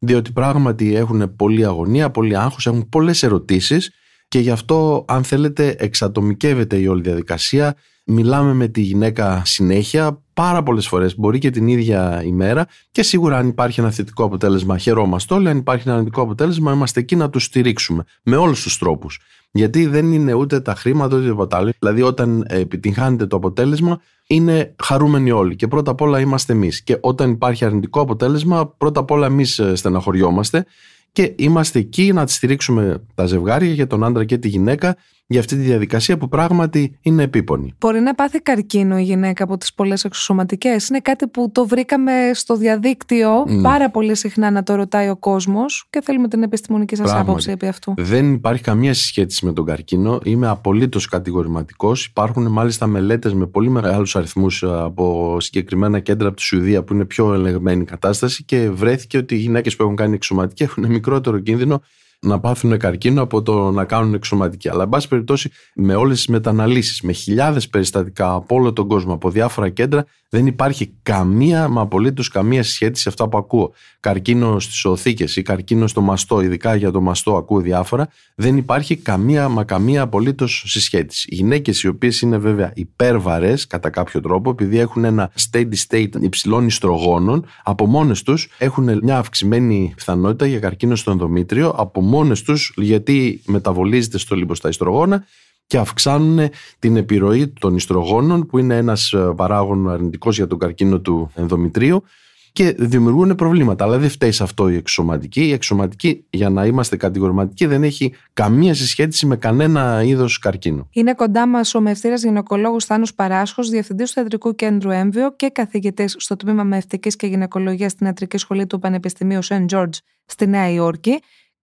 [0.00, 3.90] διότι πράγματι έχουν πολλή αγωνία, πολύ άγχος, έχουν πολλές ερωτήσεις
[4.28, 10.62] και γι' αυτό αν θέλετε εξατομικεύεται η όλη διαδικασία μιλάμε με τη γυναίκα συνέχεια πάρα
[10.62, 15.34] πολλές φορές, μπορεί και την ίδια ημέρα και σίγουρα αν υπάρχει ένα θετικό αποτέλεσμα χαιρόμαστε
[15.34, 19.20] όλοι, αν υπάρχει ένα αρνητικό αποτέλεσμα είμαστε εκεί να τους στηρίξουμε με όλους τους τρόπους.
[19.52, 21.72] Γιατί δεν είναι ούτε τα χρήματα ούτε τίποτα άλλο.
[21.78, 25.56] Δηλαδή, όταν επιτυγχάνεται το αποτέλεσμα, είναι χαρούμενοι όλοι.
[25.56, 26.82] Και πρώτα απ' όλα είμαστε εμείς.
[26.82, 30.64] Και όταν υπάρχει αρνητικό αποτέλεσμα, πρώτα απ' όλα εμείς ε, στεναχωριόμαστε
[31.12, 34.96] και είμαστε εκεί να τη στηρίξουμε τα ζευγάρια για τον άντρα και τη γυναίκα
[35.30, 37.74] για αυτή τη διαδικασία που πράγματι είναι επίπονη.
[37.78, 40.88] Μπορεί να πάθει καρκίνο η γυναίκα από τις πολλές εξωσωματικές.
[40.88, 43.62] Είναι κάτι που το βρήκαμε στο διαδίκτυο ναι.
[43.62, 47.66] πάρα πολύ συχνά να το ρωτάει ο κόσμος και θέλουμε την επιστημονική σας άποψη επί
[47.66, 47.94] αυτού.
[47.96, 50.20] Δεν υπάρχει καμία συσχέτιση με τον καρκίνο.
[50.24, 52.06] Είμαι απολύτως κατηγορηματικός.
[52.06, 56.94] Υπάρχουν μάλιστα μελέτες με πολύ μεγάλους αριθμούς ε, από συγκεκριμένα κέντρα από τη Σουηδία που
[56.94, 61.38] είναι πιο ελεγμένη κατάσταση και βρέθηκε ότι οι γυναίκες που έχουν κάνει εξωματική έχουν μικρότερο
[61.38, 61.82] κίνδυνο
[62.20, 64.68] να πάθουν καρκίνο από το να κάνουν εξωματική.
[64.68, 69.12] Αλλά, εν πάση περιπτώσει, με όλες τις μεταναλύσεις, με χιλιάδες περιστατικά από όλο τον κόσμο,
[69.12, 73.72] από διάφορα κέντρα, δεν υπάρχει καμία, μα απολύτως καμία σχέση σε αυτά που ακούω.
[74.00, 78.96] Καρκίνο στις οθήκες ή καρκίνο στο μαστό, ειδικά για το μαστό ακούω διάφορα, δεν υπάρχει
[78.96, 81.28] καμία, μα καμία απολύτως συσχέτιση.
[81.30, 86.20] Οι γυναίκες οι οποίες είναι βέβαια υπέρβαρες κατά κάποιο τρόπο, επειδή έχουν ένα steady state
[86.20, 92.42] υψηλών ιστρογόνων, από μόνες τους έχουν μια αυξημένη πιθανότητα για καρκίνο στο ενδομήτριο, από μόνες
[92.42, 95.24] τους, γιατί μεταβολίζεται στο λίπο στα ιστρογόνα
[95.66, 101.00] και αυξάνουν την επιρροή των ιστρογόνων που είναι ένας ε, παράγων αρνητικός για τον καρκίνο
[101.00, 102.04] του ενδομητρίου
[102.52, 103.84] και δημιουργούν προβλήματα.
[103.84, 105.40] Αλλά δεν φταίει σε αυτό η εξωματική.
[105.40, 110.88] Η εξωματική, για να είμαστε κατηγορηματικοί, δεν έχει καμία συσχέτιση με κανένα είδος καρκίνου.
[110.92, 116.14] Είναι κοντά μας ο μευτήρα γυναικολόγος Θάνος Παράσχος, διευθυντής του Ιατρικού Κέντρου Έμβιο και καθηγητής
[116.18, 121.20] στο τμήμα Μευτική και Γυναικολογίας στην Ιατρική Σχολή του Πανεπιστημίου Σεντ George στη Νέα Υόρκη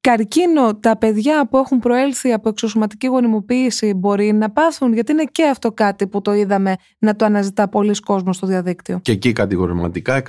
[0.10, 5.48] καρκίνο τα παιδιά που έχουν προέλθει από εξωσωματική γονιμοποίηση μπορεί να πάθουν, γιατί είναι και
[5.48, 9.00] αυτό κάτι που το είδαμε να το αναζητά πολλοί κόσμος στο διαδίκτυο.
[9.02, 10.24] Και εκεί κατηγορηματικά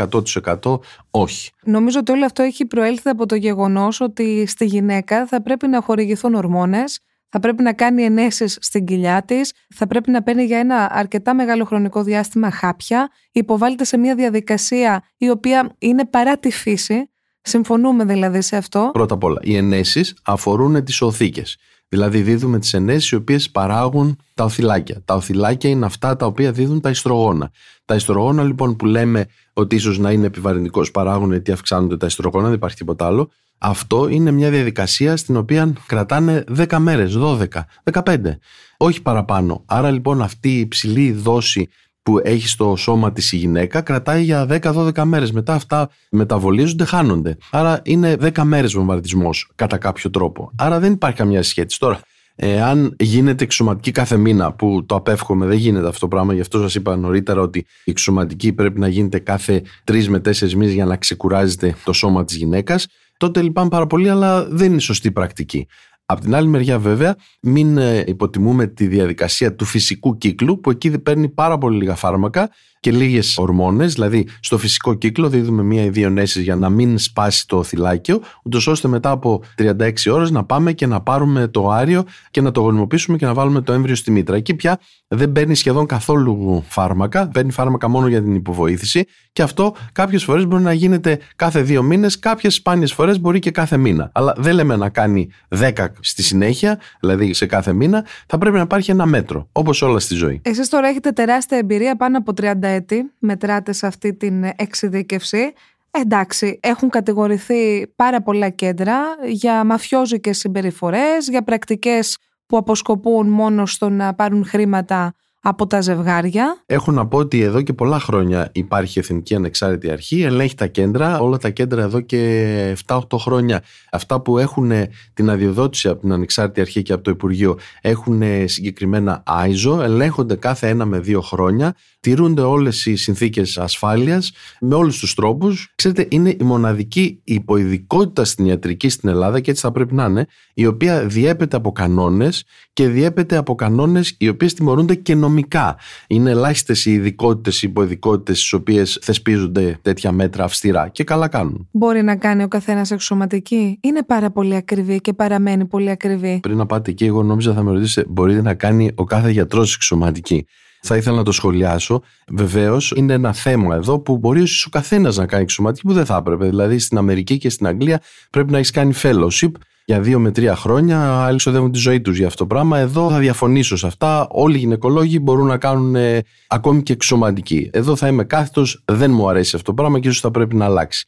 [0.65, 0.79] 100%
[1.11, 1.51] όχι.
[1.65, 5.81] Νομίζω ότι όλο αυτό έχει προέλθει από το γεγονός ότι στη γυναίκα θα πρέπει να
[5.81, 10.59] χορηγηθούν ορμόνες, θα πρέπει να κάνει ενέσεις στην κοιλιά της, θα πρέπει να παίρνει για
[10.59, 16.51] ένα αρκετά μεγάλο χρονικό διάστημα χάπια, υποβάλλεται σε μια διαδικασία η οποία είναι παρά τη
[16.51, 17.11] φύση,
[17.49, 18.91] Συμφωνούμε δηλαδή σε αυτό.
[18.93, 21.57] Πρώτα απ' όλα, οι ενέσεις αφορούν τις οθήκες.
[21.89, 25.03] Δηλαδή, δίδουμε τις ενέσεις οι οποίες παράγουν τα οθυλάκια.
[25.05, 27.51] Τα οθυλάκια είναι αυτά τα οποία δίδουν τα ιστρογόνα.
[27.85, 32.45] Τα ιστρογόνα, λοιπόν, που λέμε ότι ίσως να είναι επιβαρυντικός, παράγουν γιατί αυξάνονται τα ιστρογόνα,
[32.45, 33.31] δεν υπάρχει τίποτα άλλο.
[33.59, 38.39] Αυτό είναι μια διαδικασία στην οποία κρατάνε 10 μέρες, 12, 15,
[38.77, 39.63] όχι παραπάνω.
[39.67, 41.69] Άρα λοιπόν αυτή η υψηλή δόση
[42.09, 45.33] που έχει στο σώμα της η γυναίκα κρατάει για 10-12 μέρες.
[45.33, 47.37] Μετά αυτά μεταβολίζονται, χάνονται.
[47.51, 50.51] Άρα είναι 10 μέρες βομβαρδισμός κατά κάποιο τρόπο.
[50.57, 51.79] Άρα δεν υπάρχει καμιά σχέση.
[51.79, 52.01] Τώρα,
[52.37, 56.61] εάν γίνεται εξωματική κάθε μήνα, που το απέφχομαι, δεν γίνεται αυτό το πράγμα, γι' αυτό
[56.61, 60.85] σας είπα νωρίτερα ότι η εξωματική πρέπει να γίνεται κάθε 3 με 4 μήνες για
[60.85, 65.67] να ξεκουράζεται το σώμα της γυναίκας, τότε λυπάμαι πάρα πολύ, αλλά δεν είναι σωστή πρακτική.
[66.11, 70.99] Απ' την άλλη μεριά βέβαια μην ε, υποτιμούμε τη διαδικασία του φυσικού κύκλου που εκεί
[70.99, 73.93] παίρνει πάρα πολύ λίγα φάρμακα και λίγες ορμόνες.
[73.93, 78.21] Δηλαδή, στο φυσικό κύκλο δίδουμε μία ή δύο νέσεις για να μην σπάσει το θυλάκιο,
[78.43, 82.51] ούτως ώστε μετά από 36 ώρες να πάμε και να πάρουμε το άριο και να
[82.51, 84.37] το γονιμοποιήσουμε και να βάλουμε το έμβριο στη μήτρα.
[84.37, 89.75] Εκεί πια δεν παίρνει σχεδόν καθόλου φάρμακα, παίρνει φάρμακα μόνο για την υποβοήθηση και αυτό
[89.93, 94.11] κάποιες φορές μπορεί να γίνεται κάθε δύο μήνες, κάποιες σπάνιες φορές μπορεί και κάθε μήνα.
[94.15, 98.63] Αλλά δεν λέμε να κάνει 10 στη συνέχεια, δηλαδή σε κάθε μήνα, θα πρέπει να
[98.63, 100.41] υπάρχει ένα μέτρο, όπως όλα στη ζωή.
[100.45, 105.53] Εσείς τώρα έχετε τεράστια εμπειρία πάνω από 30 έτη μετράτε σε αυτή την εξειδίκευση.
[105.91, 113.89] Εντάξει, έχουν κατηγορηθεί πάρα πολλά κέντρα για μαφιόζικες συμπεριφορές, για πρακτικές που αποσκοπούν μόνο στο
[113.89, 116.63] να πάρουν χρήματα από τα ζευγάρια.
[116.67, 121.19] Έχω να πω ότι εδώ και πολλά χρόνια υπάρχει Εθνική Ανεξάρτητη Αρχή, ελέγχει τα κέντρα,
[121.19, 123.63] όλα τα κέντρα εδώ και 7-8 χρόνια.
[123.93, 124.73] Αυτά που έχουν
[125.15, 130.69] την αδειοδότηση από την Ανεξάρτητη Αρχή και από το Υπουργείο έχουν συγκεκριμένα ISO, ελέγχονται κάθε
[130.69, 135.73] ένα με δύο χρόνια, τηρούνται όλες οι συνθήκες ασφάλειας με όλους τους τρόπους.
[135.75, 140.27] Ξέρετε, είναι η μοναδική υποειδικότητα στην ιατρική στην Ελλάδα και έτσι θα πρέπει να είναι,
[140.55, 142.45] η οποία διέπεται από κανόνες
[142.79, 145.77] και διέπεται από κανόνες οι οποίες τιμωρούνται και νομικά.
[146.07, 151.69] Είναι ελάχιστες οι ειδικότητες, οι υποειδικότητες, στις οποίες θεσπίζονται τέτοια μέτρα αυστηρά και καλά κάνουν.
[151.71, 156.39] Μπορεί να κάνει ο καθένας εξωματική; Είναι πάρα πολύ ακριβή και παραμένει πολύ ακριβή.
[156.43, 159.75] Πριν να πάτε εκεί, εγώ νόμιζα θα με ρωτήσετε, μπορείτε να κάνει ο κάθε γιατρός
[159.75, 160.47] εξωματική;
[160.83, 162.03] Θα ήθελα να το σχολιάσω.
[162.29, 166.17] Βεβαίως, είναι ένα θέμα εδώ που μπορεί ο καθένας να κάνει εξωματική που δεν θα
[166.17, 166.47] έπρεπε.
[166.49, 169.51] Δηλαδή, στην Αμερική και στην Αγγλία πρέπει να έχεις κάνει fellowship
[169.89, 171.25] για δύο με τρία χρόνια.
[171.25, 172.79] Άλλοι ξοδεύουν τη ζωή τους για αυτό το πράγμα.
[172.79, 174.27] Εδώ θα διαφωνήσω σε αυτά.
[174.31, 177.71] Όλοι οι γυναικολόγοι μπορούν να κάνουν ε, ακόμη και εξωματική.
[177.73, 178.83] Εδώ θα είμαι κάθετος.
[178.85, 181.07] Δεν μου αρέσει αυτό το πράγμα και ίσως θα πρέπει να αλλάξει.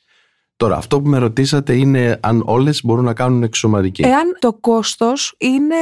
[0.56, 4.02] Τώρα, αυτό που με ρωτήσατε είναι αν όλες μπορούν να κάνουν εξωματική.
[4.02, 5.76] Εάν το κόστος είναι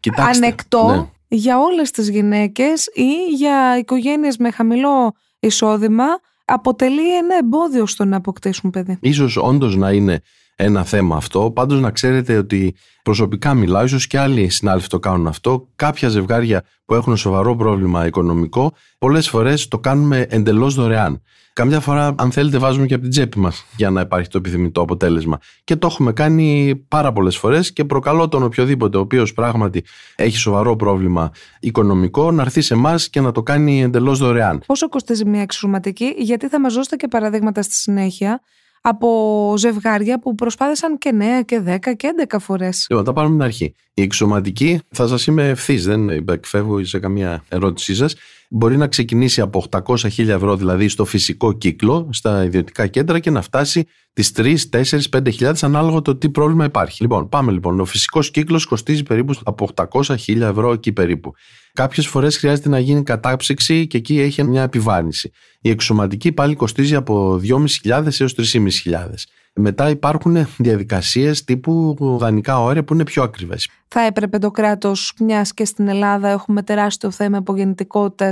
[0.00, 0.86] Κοιτάξτε, ανεκτό.
[0.86, 6.04] Ναι για όλες τις γυναίκες ή για οικογένειες με χαμηλό εισόδημα
[6.44, 8.98] αποτελεί ένα εμπόδιο στο να αποκτήσουν παιδί.
[9.00, 10.22] Ίσως όντως να είναι
[10.56, 11.50] ένα θέμα αυτό.
[11.50, 15.68] Πάντως να ξέρετε ότι προσωπικά μιλάω, ίσως και άλλοι συνάδελφοι το κάνουν αυτό.
[15.76, 21.22] Κάποια ζευγάρια που έχουν σοβαρό πρόβλημα οικονομικό, πολλές φορές το κάνουμε εντελώς δωρεάν.
[21.52, 24.80] Καμιά φορά, αν θέλετε, βάζουμε και από την τσέπη μας για να υπάρχει το επιθυμητό
[24.80, 25.38] αποτέλεσμα.
[25.64, 29.84] Και το έχουμε κάνει πάρα πολλές φορές και προκαλώ τον οποιοδήποτε ο οποίος πράγματι
[30.16, 34.62] έχει σοβαρό πρόβλημα οικονομικό να έρθει σε εμάς και να το κάνει εντελώς δωρεάν.
[34.66, 38.40] Πόσο κοστίζει μια εξωματική, γιατί θα μας δώσετε και παραδείγματα στη συνέχεια
[38.86, 42.86] από ζευγάρια που προσπάθησαν και 9 και 10 και 11 φορές.
[42.90, 43.74] Λοιπόν, θα πάρουμε την αρχή.
[43.94, 48.14] Η εξωματική, θα σας είμαι ευθύς, δεν εκφεύγω σε καμία ερώτησή σας
[48.50, 53.42] μπορεί να ξεκινήσει από 800.000 ευρώ δηλαδή στο φυσικό κύκλο, στα ιδιωτικά κέντρα και να
[53.42, 57.02] φτάσει τις 3, 4, 5.000 ανάλογα το τι πρόβλημα υπάρχει.
[57.02, 57.80] Λοιπόν, πάμε λοιπόν.
[57.80, 61.32] Ο φυσικός κύκλος κοστίζει περίπου από 800.000 ευρώ εκεί περίπου.
[61.72, 65.30] Κάποιες φορές χρειάζεται να γίνει κατάψυξη και εκεί έχει μια επιβάρυνση.
[65.60, 67.40] Η εξωματική πάλι κοστίζει από
[67.84, 69.08] 2.500 έως 3.500.
[69.56, 73.68] Μετά υπάρχουν διαδικασίες τύπου δανεικά όρια που είναι πιο ακριβές.
[73.88, 78.30] Θα έπρεπε το κράτος, μιας και στην Ελλάδα έχουμε τεράστιο θέμα απογεννητικότητα,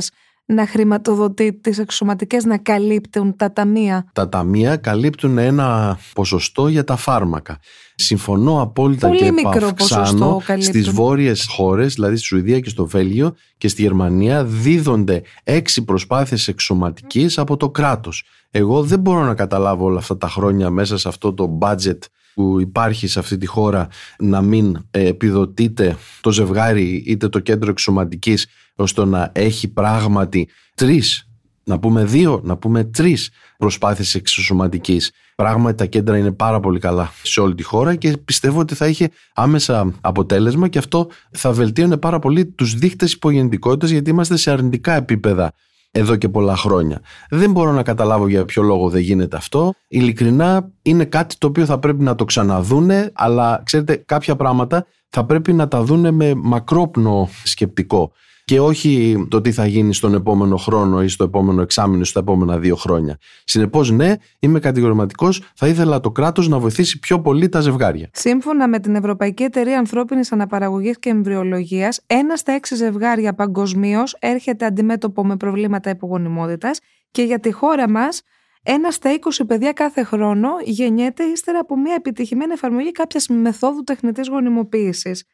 [0.53, 4.11] να χρηματοδοτεί τις εξωματικές να καλύπτουν τα ταμεία.
[4.13, 7.59] Τα ταμεία καλύπτουν ένα ποσοστό για τα φάρμακα.
[7.95, 10.73] Συμφωνώ απόλυτα Πολύ και μικρό επαυξάνω ποσοστό καλύπτουν.
[10.73, 16.49] στις βόρειες χώρες, δηλαδή στη Σουηδία και στο Βέλγιο και στη Γερμανία δίδονται έξι προσπάθειες
[16.49, 18.25] εξωματικής από το κράτος.
[18.51, 21.99] Εγώ δεν μπορώ να καταλάβω όλα αυτά τα χρόνια μέσα σε αυτό το budget
[22.35, 27.71] που υπάρχει σε αυτή τη χώρα να μην ε, επιδοτείται το ζευγάρι είτε το κέντρο
[27.71, 31.27] εξωματικής ώστε να έχει πράγματι τρεις
[31.65, 35.11] να πούμε δύο, να πούμε τρεις προσπάθειες εξωσωματικής.
[35.35, 38.87] Πράγματι, τα κέντρα είναι πάρα πολύ καλά σε όλη τη χώρα και πιστεύω ότι θα
[38.87, 44.51] είχε άμεσα αποτέλεσμα και αυτό θα βελτίωνε πάρα πολύ τους δείχτες υπογεννητικότητας γιατί είμαστε σε
[44.51, 45.53] αρνητικά επίπεδα
[45.93, 47.01] εδώ και πολλά χρόνια.
[47.31, 49.75] Δεν μπορώ να καταλάβω για ποιο λόγο δεν γίνεται αυτό.
[49.89, 55.25] Ειλικρινά είναι κάτι το οποίο θα πρέπει να το ξαναδούνε, αλλά ξέρετε κάποια πράγματα θα
[55.25, 58.13] πρέπει να τα δούνε με μακρόπνο σκεπτικό
[58.45, 62.21] και όχι το τι θα γίνει στον επόμενο χρόνο ή στο επόμενο εξάμεινο ή στα
[62.21, 63.19] επόμενα δύο χρόνια.
[63.45, 65.43] Συνεπώς, ναι, είμαι κατηγορηματικός.
[65.55, 68.11] Θα ήθελα το κράτος να βοηθήσει πιο πολύ τα ζευγάρια.
[68.13, 74.65] Σύμφωνα με την Ευρωπαϊκή Εταιρεία Ανθρώπινης Αναπαραγωγής και Εμβριολογίας, ένα στα έξι ζευγάρια παγκοσμίως έρχεται
[74.65, 76.79] αντιμέτωπο με προβλήματα υπογονιμότητας
[77.11, 78.23] και για τη χώρα μας,
[78.63, 84.29] ένα στα 20 παιδιά κάθε χρόνο γεννιέται ύστερα από μια επιτυχημένη εφαρμογή κάποιας μεθόδου τεχνητής
[84.29, 85.25] γονιμοποίησης.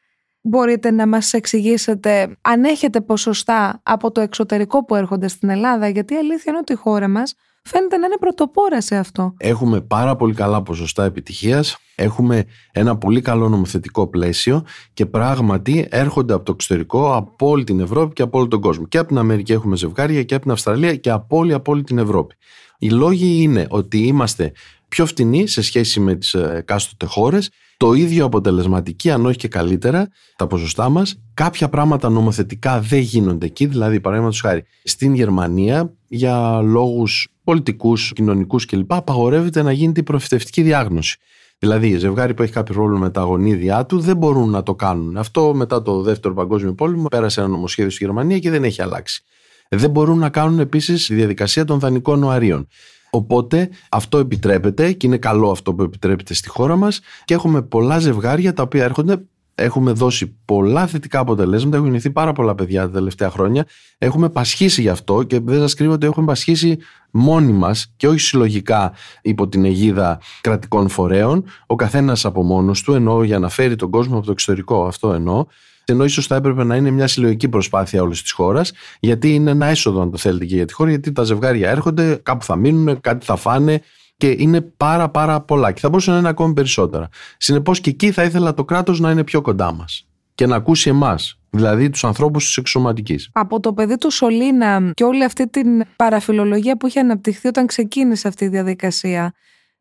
[0.40, 6.14] Μπορείτε να μας εξηγήσετε αν έχετε ποσοστά από το εξωτερικό που έρχονται στην Ελλάδα, γιατί
[6.14, 9.35] η αλήθεια είναι ότι η χώρα μας φαίνεται να είναι πρωτοπόρα σε αυτό.
[9.37, 16.33] Έχουμε πάρα πολύ καλά ποσοστά επιτυχίας, έχουμε ένα πολύ καλό νομοθετικό πλαίσιο και πράγματι έρχονται
[16.35, 18.87] από το εξωτερικό, από όλη την Ευρώπη και από όλο τον κόσμο.
[18.87, 21.83] Και από την Αμερική έχουμε ζευγάρια και από την Αυστραλία και από όλη, από όλη
[21.83, 22.35] την Ευρώπη.
[22.79, 24.53] Οι λόγοι είναι ότι είμαστε
[24.88, 29.48] πιο φτηνοί σε σχέση με τις ε, εκάστοτε χώρες το ίδιο αποτελεσματική, αν όχι και
[29.48, 31.20] καλύτερα, τα ποσοστά μας.
[31.35, 33.66] Κάποια πράγματα νομοθετικά δεν γίνονται εκεί.
[33.66, 40.62] Δηλαδή, παραδείγματος χάρη, στην Γερμανία, για λόγους πολιτικούς, κοινωνικούς κλπ., απαγορεύεται να γίνεται η προφητευτική
[40.62, 41.18] διάγνωση.
[41.59, 45.16] Δηλαδή, ζευγάρι που έχει κάποιο πρόβλημα με τα γονίδια του δεν μπορούν να το κάνουν.
[45.16, 49.22] Αυτό μετά το δεύτερο Παγκόσμιο Πόλεμο πέρασε ένα νομοσχέδιο στη Γερμανία και δεν έχει αλλάξει.
[49.68, 52.68] Δεν μπορούν να κάνουν επίσης τη διαδικασία των δανεικών νοαρίων.
[53.10, 57.98] Οπότε αυτό επιτρέπεται και είναι καλό αυτό που επιτρέπεται στη χώρα μας και έχουμε πολλά
[57.98, 59.22] ζευγάρια τα οποία έρχονται
[59.60, 61.76] Έχουμε δώσει πολλά θετικά αποτελέσματα.
[61.76, 63.66] Έχουν γεννηθεί πάρα πολλά παιδιά τα τελευταία χρόνια.
[63.98, 66.78] Έχουμε πασχίσει γι' αυτό και δεν σας κρύβω ότι έχουμε πασχίσει
[67.10, 68.92] μόνοι μας και όχι συλλογικά
[69.22, 71.44] υπό την αιγίδα κρατικών φορέων.
[71.66, 75.12] Ο καθένας από μόνος του, ενώ για να φέρει τον κόσμο από το εξωτερικό, αυτό
[75.12, 75.46] εννοώ
[75.92, 79.66] ενώ ίσως θα έπρεπε να είναι μια συλλογική προσπάθεια όλης της χώρας, γιατί είναι ένα
[79.66, 83.01] έσοδο, αν το θέλετε, και για τη χώρα, γιατί τα ζευγάρια έρχονται, κάπου θα μείνουν,
[83.01, 83.83] κάτι θα φάνε
[84.16, 87.09] και είναι πάρα πάρα πολλά και θα μπορούσαν να είναι ακόμη περισσότερα.
[87.37, 90.88] Συνεπώς και εκεί θα ήθελα το κράτος να είναι πιο κοντά μας και να ακούσει
[90.88, 93.31] εμάς, δηλαδή τους ανθρώπους της εξωματικής.
[93.33, 98.29] Από το παιδί του Σολίνα και όλη αυτή την παραφιλολογία που είχε αναπτυχθεί όταν ξεκίνησε
[98.29, 99.33] αυτή η διαδικασία,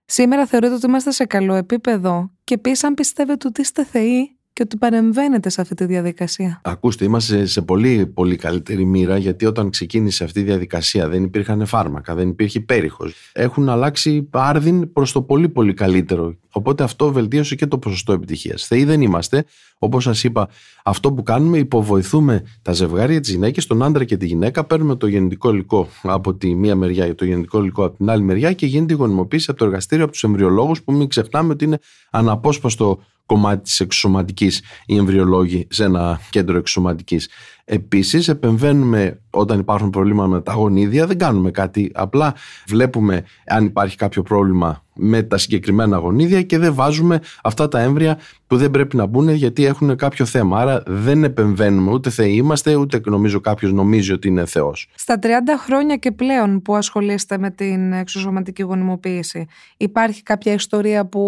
[0.05, 4.63] σήμερα θεωρείτε ότι είμαστε σε καλό επίπεδο και επίσης αν πιστεύετε ότι είστε θεοί και
[4.63, 6.61] ότι παρεμβαίνετε σε αυτή τη διαδικασία.
[6.63, 11.65] Ακούστε, είμαστε σε πολύ πολύ καλύτερη μοίρα γιατί όταν ξεκίνησε αυτή η διαδικασία δεν υπήρχαν
[11.65, 13.13] φάρμακα, δεν υπήρχε πέριχος.
[13.33, 16.35] Έχουν αλλάξει άρδιν προς το πολύ πολύ καλύτερο.
[16.51, 18.65] Οπότε αυτό βελτίωσε και το ποσοστό επιτυχίας.
[18.65, 19.45] Θεοί δεν είμαστε.
[19.77, 20.49] Όπως σας είπα,
[20.83, 25.07] αυτό που κάνουμε υποβοηθούμε τα ζευγάρια, τις γυναίκες, τον άντρα και τη γυναίκα, παίρνουμε το
[25.07, 28.65] γεννητικό υλικό από τη μία μεριά και το γεννητικό υλικό από την άλλη μεριά και
[28.65, 31.79] γίνεται η γονιμοποίηση από το εργαστήριο από τους εμβριολόγους που μην ξεχνάμε ότι είναι
[32.11, 37.29] αναπόσπαστο κομμάτι της εξωματικής οι εμβριολόγοι σε ένα κέντρο εξωματικής.
[37.65, 42.33] Επίσης επεμβαίνουμε όταν υπάρχουν προβλήματα με τα γονίδια, δεν κάνουμε κάτι, απλά
[42.67, 48.17] βλέπουμε αν υπάρχει κάποιο πρόβλημα με τα συγκεκριμένα γονίδια και δεν βάζουμε αυτά τα έμβρια
[48.47, 50.59] που δεν πρέπει να μπουν γιατί έχουν κάποιο θέμα.
[50.59, 54.89] Άρα δεν επεμβαίνουμε, ούτε θεοί είμαστε, ούτε νομίζω κάποιος νομίζει ότι είναι Θεός.
[54.95, 55.25] Στα 30
[55.65, 59.45] χρόνια και πλέον που ασχολείστε με την εξωσωματική γονιμοποίηση,
[59.77, 61.21] υπάρχει κάποια ιστορία που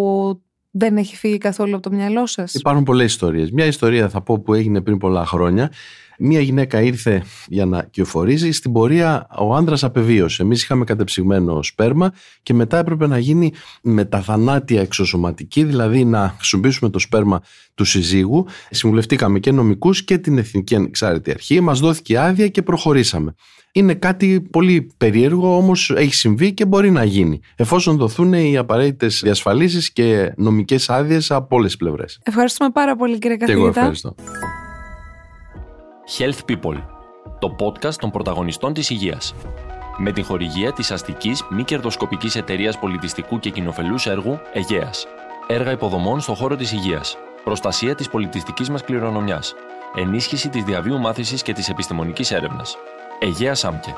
[0.71, 3.51] δεν έχει φύγει καθόλου από το μυαλό σας; Υπάρχουν πολλές ιστορίες.
[3.51, 5.71] Μια ιστορία θα πω που έγινε πριν πολλά χρόνια.
[6.21, 8.51] Μία γυναίκα ήρθε για να κυοφορίζει.
[8.51, 10.41] Στην πορεία ο άντρας απεβίωσε.
[10.41, 16.99] Εμείς είχαμε κατεψυγμένο σπέρμα και μετά έπρεπε να γίνει μεταθανάτια εξωσωματική, δηλαδή να χρησιμοποιήσουμε το
[16.99, 17.41] σπέρμα
[17.75, 18.45] του συζύγου.
[18.69, 21.61] Συμβουλευτήκαμε και νομικούς και την Εθνική Ανεξάρτητη Αρχή.
[21.61, 23.35] Μας δόθηκε άδεια και προχωρήσαμε.
[23.71, 29.21] Είναι κάτι πολύ περίεργο, όμως έχει συμβεί και μπορεί να γίνει, εφόσον δοθούν οι απαραίτητες
[29.23, 32.19] διασφαλίσεις και νομικές άδειες από όλες τις πλευρές.
[32.23, 33.63] Ευχαριστούμε πάρα πολύ, κύριε καθηγητά.
[33.63, 34.15] Και εγώ ευχαριστώ.
[36.17, 36.83] Health People,
[37.39, 39.35] το podcast των πρωταγωνιστών της υγείας.
[39.97, 45.07] Με την χορηγία της αστικής μη κερδοσκοπικής εταιρείας πολιτιστικού και κοινοφελούς έργου Αιγαίας.
[45.47, 47.17] Έργα υποδομών στον χώρο της υγείας.
[47.43, 49.53] Προστασία της πολιτιστικής μας κληρονομιάς.
[49.95, 52.77] Ενίσχυση της διαβίου μάθησης και της επιστημονικής έρευνας.
[53.19, 53.93] Αιγαία Σάμκε.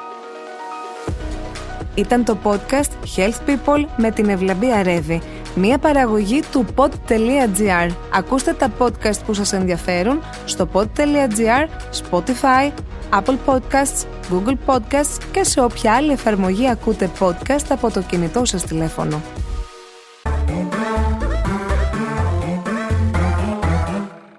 [1.96, 5.22] Ήταν το podcast Health People με την Ευλαμπία Ρεύη,
[5.56, 7.90] μια παραγωγή του pod.gr.
[8.14, 11.68] Ακούστε τα podcast που σας ενδιαφέρουν στο pod.gr,
[12.02, 12.72] Spotify,
[13.14, 18.64] Apple Podcasts, Google Podcasts και σε όποια άλλη εφαρμογή ακούτε podcast από το κινητό σας
[18.64, 19.22] τηλέφωνο.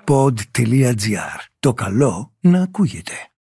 [0.07, 1.39] Pod.gr.
[1.61, 3.32] Το καλό να ακούγεται.